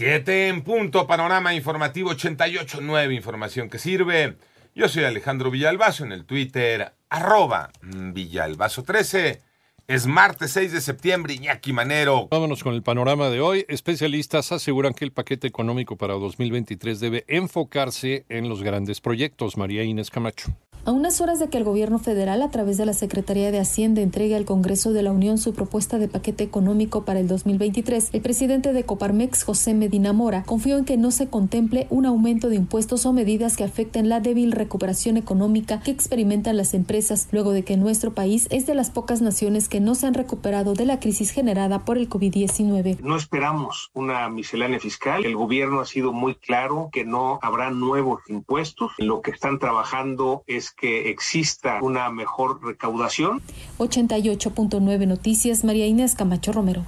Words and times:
Siete 0.00 0.48
en 0.48 0.62
punto, 0.62 1.06
panorama 1.06 1.52
informativo 1.52 2.10
88.9, 2.12 3.14
información 3.14 3.68
que 3.68 3.78
sirve. 3.78 4.38
Yo 4.74 4.88
soy 4.88 5.04
Alejandro 5.04 5.50
Villalbazo 5.50 6.06
en 6.06 6.12
el 6.12 6.24
Twitter, 6.24 6.94
arroba 7.10 7.70
Villalbazo13. 7.82 9.40
Es 9.88 10.06
martes 10.06 10.52
6 10.52 10.72
de 10.72 10.80
septiembre, 10.80 11.34
Iñaki 11.34 11.74
Manero. 11.74 12.28
Vámonos 12.30 12.62
con 12.64 12.72
el 12.72 12.82
panorama 12.82 13.28
de 13.28 13.42
hoy. 13.42 13.66
Especialistas 13.68 14.52
aseguran 14.52 14.94
que 14.94 15.04
el 15.04 15.12
paquete 15.12 15.46
económico 15.46 15.96
para 15.96 16.14
2023 16.14 16.98
debe 16.98 17.24
enfocarse 17.28 18.24
en 18.30 18.48
los 18.48 18.62
grandes 18.62 19.02
proyectos. 19.02 19.58
María 19.58 19.84
Inés 19.84 20.08
Camacho. 20.08 20.50
A 20.86 20.92
unas 20.92 21.20
horas 21.20 21.38
de 21.38 21.50
que 21.50 21.58
el 21.58 21.64
gobierno 21.64 21.98
federal, 21.98 22.40
a 22.40 22.50
través 22.50 22.78
de 22.78 22.86
la 22.86 22.94
Secretaría 22.94 23.50
de 23.50 23.60
Hacienda, 23.60 24.00
entregue 24.00 24.34
al 24.34 24.46
Congreso 24.46 24.94
de 24.94 25.02
la 25.02 25.12
Unión 25.12 25.36
su 25.36 25.52
propuesta 25.52 25.98
de 25.98 26.08
paquete 26.08 26.42
económico 26.42 27.04
para 27.04 27.20
el 27.20 27.28
2023, 27.28 28.08
el 28.14 28.22
presidente 28.22 28.72
de 28.72 28.84
Coparmex, 28.84 29.44
José 29.44 29.74
Medina 29.74 30.14
Mora, 30.14 30.42
confió 30.44 30.78
en 30.78 30.86
que 30.86 30.96
no 30.96 31.10
se 31.10 31.28
contemple 31.28 31.86
un 31.90 32.06
aumento 32.06 32.48
de 32.48 32.56
impuestos 32.56 33.04
o 33.04 33.12
medidas 33.12 33.58
que 33.58 33.64
afecten 33.64 34.08
la 34.08 34.20
débil 34.20 34.52
recuperación 34.52 35.18
económica 35.18 35.80
que 35.80 35.90
experimentan 35.90 36.56
las 36.56 36.72
empresas, 36.72 37.28
luego 37.30 37.52
de 37.52 37.62
que 37.62 37.76
nuestro 37.76 38.14
país 38.14 38.46
es 38.50 38.66
de 38.66 38.74
las 38.74 38.88
pocas 38.88 39.20
naciones 39.20 39.68
que 39.68 39.80
no 39.80 39.94
se 39.94 40.06
han 40.06 40.14
recuperado 40.14 40.72
de 40.72 40.86
la 40.86 40.98
crisis 40.98 41.30
generada 41.30 41.80
por 41.84 41.98
el 41.98 42.08
COVID-19. 42.08 43.00
No 43.00 43.18
esperamos 43.18 43.90
una 43.92 44.30
miscelánea 44.30 44.80
fiscal. 44.80 45.26
El 45.26 45.36
gobierno 45.36 45.80
ha 45.80 45.86
sido 45.86 46.14
muy 46.14 46.36
claro 46.36 46.88
que 46.90 47.04
no 47.04 47.38
habrá 47.42 47.70
nuevos 47.70 48.22
impuestos. 48.28 48.92
Lo 48.96 49.20
que 49.20 49.30
están 49.30 49.58
trabajando 49.58 50.42
es 50.46 50.69
que 50.72 51.10
exista 51.10 51.80
una 51.82 52.10
mejor 52.10 52.64
recaudación. 52.64 53.42
88.9 53.78 55.06
Noticias, 55.06 55.64
María 55.64 55.86
Inés 55.86 56.14
Camacho 56.14 56.52
Romero. 56.52 56.86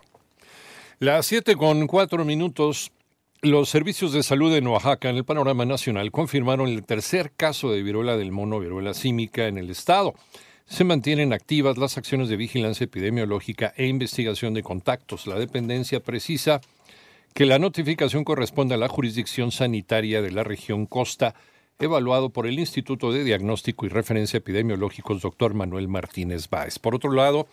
Las 0.98 1.26
7 1.26 1.56
con 1.56 1.86
4 1.86 2.24
minutos. 2.24 2.92
Los 3.40 3.70
servicios 3.70 4.12
de 4.12 4.22
salud 4.22 4.54
en 4.54 4.68
Oaxaca, 4.68 5.10
en 5.10 5.16
el 5.16 5.24
panorama 5.24 5.64
nacional, 5.64 6.12
confirmaron 6.12 6.68
el 6.68 6.84
tercer 6.84 7.32
caso 7.36 7.72
de 7.72 7.82
viruela 7.82 8.16
del 8.16 8.30
mono, 8.30 8.60
viruela 8.60 8.94
símica, 8.94 9.48
en 9.48 9.58
el 9.58 9.68
estado. 9.68 10.14
Se 10.66 10.84
mantienen 10.84 11.32
activas 11.32 11.76
las 11.76 11.98
acciones 11.98 12.28
de 12.28 12.36
vigilancia 12.36 12.84
epidemiológica 12.84 13.74
e 13.76 13.88
investigación 13.88 14.54
de 14.54 14.62
contactos. 14.62 15.26
La 15.26 15.40
dependencia 15.40 15.98
precisa 15.98 16.60
que 17.34 17.46
la 17.46 17.58
notificación 17.58 18.22
corresponde 18.22 18.74
a 18.74 18.78
la 18.78 18.88
jurisdicción 18.88 19.50
sanitaria 19.50 20.22
de 20.22 20.30
la 20.30 20.44
región 20.44 20.86
Costa 20.86 21.34
evaluado 21.84 22.30
por 22.30 22.46
el 22.46 22.58
Instituto 22.58 23.12
de 23.12 23.24
Diagnóstico 23.24 23.86
y 23.86 23.88
Referencia 23.88 24.38
Epidemiológicos 24.38 25.22
Dr. 25.22 25.54
Manuel 25.54 25.88
Martínez 25.88 26.48
Báez. 26.48 26.78
Por 26.78 26.94
otro 26.94 27.12
lado, 27.12 27.46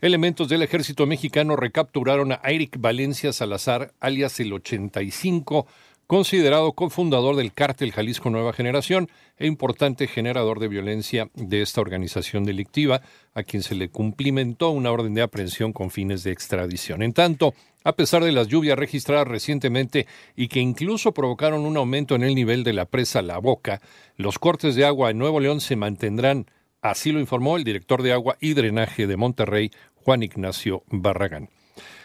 elementos 0.00 0.48
del 0.48 0.62
ejército 0.62 1.06
mexicano 1.06 1.56
recapturaron 1.56 2.32
a 2.32 2.40
Eric 2.44 2.76
Valencia 2.78 3.32
Salazar, 3.32 3.92
alias 4.00 4.38
el 4.40 4.52
85, 4.52 5.66
considerado 6.06 6.72
cofundador 6.72 7.36
del 7.36 7.52
cártel 7.52 7.92
Jalisco 7.92 8.28
Nueva 8.28 8.52
Generación 8.52 9.08
e 9.38 9.46
importante 9.46 10.06
generador 10.06 10.60
de 10.60 10.68
violencia 10.68 11.30
de 11.34 11.62
esta 11.62 11.80
organización 11.80 12.44
delictiva, 12.44 13.00
a 13.34 13.42
quien 13.42 13.62
se 13.62 13.74
le 13.74 13.88
cumplimentó 13.88 14.70
una 14.70 14.90
orden 14.90 15.14
de 15.14 15.22
aprehensión 15.22 15.72
con 15.72 15.90
fines 15.90 16.22
de 16.22 16.32
extradición. 16.32 17.02
En 17.02 17.14
tanto, 17.14 17.54
a 17.84 17.94
pesar 17.94 18.24
de 18.24 18.32
las 18.32 18.48
lluvias 18.48 18.78
registradas 18.78 19.28
recientemente 19.28 20.06
y 20.36 20.48
que 20.48 20.60
incluso 20.60 21.12
provocaron 21.12 21.66
un 21.66 21.76
aumento 21.76 22.14
en 22.14 22.22
el 22.22 22.34
nivel 22.34 22.64
de 22.64 22.72
la 22.72 22.86
presa 22.86 23.22
La 23.22 23.38
Boca, 23.38 23.80
los 24.16 24.38
cortes 24.38 24.74
de 24.74 24.84
agua 24.84 25.10
en 25.10 25.18
Nuevo 25.18 25.40
León 25.40 25.60
se 25.60 25.76
mantendrán, 25.76 26.46
así 26.80 27.12
lo 27.12 27.20
informó 27.20 27.56
el 27.56 27.64
director 27.64 28.02
de 28.02 28.12
agua 28.12 28.36
y 28.40 28.54
drenaje 28.54 29.06
de 29.06 29.16
Monterrey, 29.16 29.70
Juan 29.94 30.22
Ignacio 30.22 30.82
Barragán. 30.88 31.48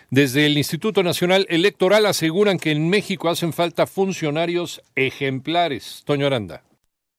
Desde 0.10 0.46
el 0.46 0.58
Instituto 0.58 1.04
Nacional 1.04 1.46
Electoral 1.50 2.06
aseguran 2.06 2.60
que 2.60 2.72
en 2.72 2.90
México 2.90 3.28
hacen 3.28 3.52
falta 3.52 3.86
funcionarios 3.88 4.82
ejemplares. 4.96 6.04
Toño 6.06 6.28
Aranda. 6.28 6.64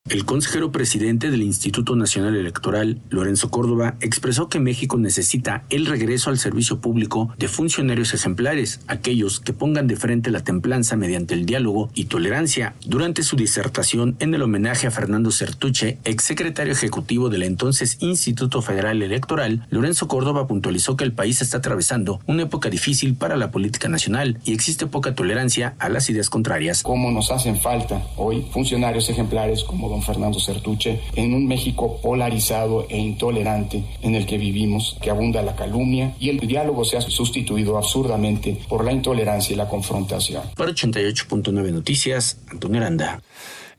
El 0.08 0.24
consejero 0.24 0.72
presidente 0.72 1.30
del 1.30 1.42
Instituto 1.42 1.94
Nacional 1.94 2.34
Electoral, 2.34 2.98
Lorenzo 3.10 3.50
Córdoba, 3.50 3.96
expresó 4.00 4.48
que 4.48 4.58
México 4.58 4.96
necesita 4.96 5.64
el 5.68 5.84
regreso 5.84 6.30
al 6.30 6.38
servicio 6.38 6.80
público 6.80 7.28
de 7.36 7.46
funcionarios 7.46 8.14
ejemplares, 8.14 8.80
aquellos 8.86 9.38
que 9.38 9.52
pongan 9.52 9.86
de 9.86 9.96
frente 9.96 10.30
la 10.30 10.42
templanza 10.42 10.96
mediante 10.96 11.34
el 11.34 11.44
diálogo 11.44 11.90
y 11.92 12.06
tolerancia. 12.06 12.74
Durante 12.86 13.22
su 13.22 13.36
disertación 13.36 14.16
en 14.18 14.32
el 14.32 14.40
homenaje 14.40 14.86
a 14.86 14.90
Fernando 14.90 15.30
Certuche, 15.30 15.98
exsecretario 16.04 16.72
ejecutivo 16.72 17.28
del 17.28 17.42
entonces 17.42 17.98
Instituto 18.00 18.62
Federal 18.62 19.02
Electoral, 19.02 19.66
Lorenzo 19.68 20.08
Córdoba 20.08 20.46
puntualizó 20.46 20.96
que 20.96 21.04
el 21.04 21.12
país 21.12 21.42
está 21.42 21.58
atravesando 21.58 22.20
una 22.26 22.44
época 22.44 22.70
difícil 22.70 23.14
para 23.14 23.36
la 23.36 23.50
política 23.50 23.90
nacional 23.90 24.38
y 24.46 24.54
existe 24.54 24.86
poca 24.86 25.14
tolerancia 25.14 25.74
a 25.78 25.90
las 25.90 26.08
ideas 26.08 26.30
contrarias. 26.30 26.82
¿Cómo 26.82 27.10
nos 27.10 27.30
hacen 27.30 27.60
falta 27.60 28.02
hoy 28.16 28.46
funcionarios 28.54 29.10
ejemplares 29.10 29.64
como 29.64 29.97
Fernando 30.02 30.40
Certuche, 30.40 31.00
en 31.14 31.34
un 31.34 31.46
México 31.46 32.00
polarizado 32.02 32.86
e 32.88 32.98
intolerante 32.98 33.84
en 34.02 34.14
el 34.14 34.26
que 34.26 34.38
vivimos, 34.38 34.96
que 35.00 35.10
abunda 35.10 35.42
la 35.42 35.56
calumnia 35.56 36.14
y 36.18 36.30
el 36.30 36.40
diálogo 36.40 36.84
se 36.84 36.96
ha 36.96 37.00
sustituido 37.00 37.76
absurdamente 37.76 38.58
por 38.68 38.84
la 38.84 38.92
intolerancia 38.92 39.52
y 39.52 39.56
la 39.56 39.68
confrontación. 39.68 40.42
Para 40.56 40.70
88.9 40.72 41.72
Noticias, 41.72 42.38
Antonio 42.50 42.80
Aranda. 42.80 43.20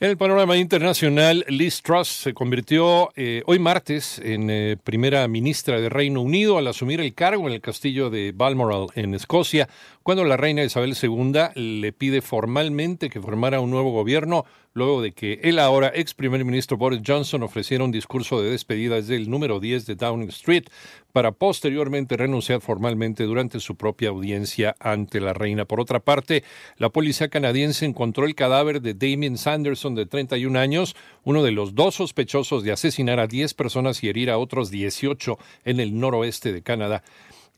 En 0.02 0.10
el 0.10 0.18
panorama 0.18 0.56
internacional, 0.56 1.44
Liz 1.50 1.82
Truss 1.82 2.08
se 2.08 2.34
convirtió 2.34 3.10
eh, 3.18 3.44
hoy 3.48 3.60
martes 3.60 4.18
en 4.24 4.50
eh, 4.50 4.78
primera 4.82 5.28
ministra 5.28 5.82
de 5.82 5.90
Reino 5.90 6.22
Unido 6.22 6.58
al 6.58 6.68
asumir 6.68 7.02
el 7.02 7.14
cargo 7.14 7.48
en 7.48 7.54
el 7.54 7.60
castillo 7.60 8.10
de 8.10 8.32
Balmoral, 8.34 8.88
en 8.96 9.14
Escocia, 9.14 9.68
cuando 10.02 10.24
la 10.24 10.38
reina 10.38 10.64
Isabel 10.64 10.96
II 10.96 11.34
le 11.54 11.92
pide 11.92 12.22
formalmente 12.22 13.10
que 13.10 13.20
formara 13.20 13.60
un 13.60 13.72
nuevo 13.72 13.92
gobierno, 13.92 14.46
luego 14.80 15.02
de 15.04 15.12
que 15.12 15.40
el 15.44 15.60
ahora 15.60 15.92
ex 15.94 16.16
primer 16.16 16.44
ministro 16.44 16.78
Boris 16.78 17.02
Johnson 17.06 17.44
ofreciera 17.44 17.84
un 17.84 17.92
discurso 17.92 18.42
de 18.42 18.50
despedida 18.50 18.96
desde 18.96 19.16
el 19.16 19.30
número 19.30 19.60
10 19.60 19.86
de 19.86 19.96
Downing 19.96 20.30
Street, 20.30 20.64
para 21.12 21.32
posteriormente 21.32 22.18
renunciar 22.18 22.62
formalmente 22.62 23.24
durante 23.24 23.60
su 23.60 23.76
propia 23.76 24.10
audiencia 24.10 24.76
ante 24.80 25.20
la 25.20 25.34
reina. 25.34 25.66
Por 25.66 25.80
otra 25.80 26.00
parte, 26.00 26.44
la 26.78 26.90
policía 26.90 27.30
canadiense 27.30 27.86
encontró 27.86 28.26
el 28.26 28.36
cadáver 28.36 28.82
de 28.82 28.94
Damien 28.94 29.38
Sanderson, 29.38 29.96
de 29.96 30.06
31 30.06 30.58
años, 30.58 30.96
uno 31.24 31.44
de 31.44 31.52
los 31.52 31.76
dos 31.76 31.96
sospechosos 31.96 32.64
de 32.64 32.72
asesinar 32.72 33.20
a 33.20 33.28
10 33.28 33.54
personas 33.54 34.04
y 34.04 34.10
herir 34.10 34.30
a 34.30 34.38
otros 34.38 34.72
18 34.72 35.38
en 35.66 35.80
el 35.80 36.00
noroeste 36.00 36.54
de 36.54 36.62
Canadá. 36.62 37.04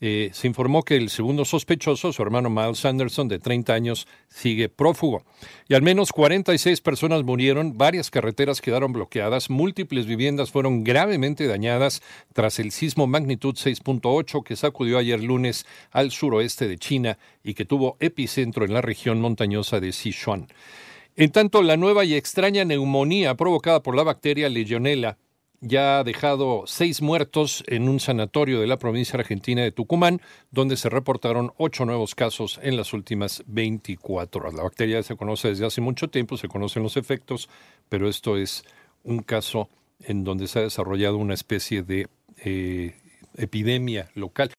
Eh, 0.03 0.31
se 0.33 0.47
informó 0.47 0.81
que 0.81 0.95
el 0.95 1.11
segundo 1.11 1.45
sospechoso, 1.45 2.11
su 2.11 2.23
hermano 2.23 2.49
Miles 2.49 2.83
Anderson, 2.85 3.27
de 3.27 3.37
30 3.37 3.71
años, 3.71 4.07
sigue 4.29 4.67
prófugo. 4.67 5.23
Y 5.69 5.75
al 5.75 5.83
menos 5.83 6.11
46 6.11 6.81
personas 6.81 7.23
murieron, 7.23 7.77
varias 7.77 8.09
carreteras 8.09 8.61
quedaron 8.61 8.93
bloqueadas, 8.93 9.51
múltiples 9.51 10.07
viviendas 10.07 10.49
fueron 10.49 10.83
gravemente 10.83 11.45
dañadas 11.45 12.01
tras 12.33 12.57
el 12.57 12.71
sismo 12.71 13.05
magnitud 13.05 13.53
6.8 13.53 14.43
que 14.43 14.55
sacudió 14.55 14.97
ayer 14.97 15.21
lunes 15.21 15.67
al 15.91 16.09
suroeste 16.09 16.67
de 16.67 16.79
China 16.79 17.19
y 17.43 17.53
que 17.53 17.65
tuvo 17.65 17.97
epicentro 17.99 18.65
en 18.65 18.73
la 18.73 18.81
región 18.81 19.21
montañosa 19.21 19.79
de 19.79 19.91
Sichuan. 19.91 20.47
En 21.15 21.31
tanto, 21.31 21.61
la 21.61 21.77
nueva 21.77 22.05
y 22.05 22.15
extraña 22.15 22.65
neumonía 22.65 23.35
provocada 23.35 23.83
por 23.83 23.95
la 23.95 24.03
bacteria 24.03 24.49
Legionella 24.49 25.17
ya 25.61 25.99
ha 25.99 26.03
dejado 26.03 26.63
seis 26.65 27.01
muertos 27.01 27.63
en 27.67 27.87
un 27.87 27.99
sanatorio 27.99 28.59
de 28.59 28.67
la 28.67 28.79
provincia 28.79 29.19
argentina 29.19 29.61
de 29.61 29.71
Tucumán, 29.71 30.19
donde 30.49 30.75
se 30.75 30.89
reportaron 30.89 31.53
ocho 31.57 31.85
nuevos 31.85 32.15
casos 32.15 32.59
en 32.63 32.75
las 32.75 32.93
últimas 32.93 33.43
24 33.45 34.41
horas. 34.41 34.55
La 34.55 34.63
bacteria 34.63 35.03
se 35.03 35.15
conoce 35.15 35.49
desde 35.49 35.67
hace 35.67 35.79
mucho 35.79 36.09
tiempo, 36.09 36.35
se 36.35 36.47
conocen 36.47 36.81
los 36.81 36.97
efectos, 36.97 37.47
pero 37.89 38.09
esto 38.09 38.37
es 38.37 38.65
un 39.03 39.19
caso 39.19 39.69
en 39.99 40.23
donde 40.23 40.47
se 40.47 40.59
ha 40.59 40.63
desarrollado 40.63 41.17
una 41.17 41.35
especie 41.35 41.83
de 41.83 42.07
eh, 42.43 42.95
epidemia 43.37 44.09
local. 44.15 44.49